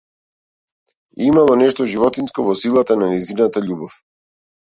[1.25, 4.01] Имало нешто животинско во силата на нејзината љубов.